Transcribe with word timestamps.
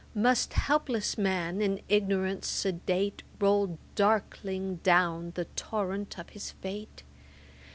Must 0.15 0.53
helpless 0.53 1.15
man, 1.15 1.61
in 1.61 1.79
ignorance 1.87 2.47
sedate, 2.47 3.21
Roll 3.39 3.77
darkling 3.93 4.77
down 4.77 5.31
the 5.35 5.45
torrent 5.55 6.17
of 6.17 6.29
his 6.29 6.49
fate? 6.53 7.03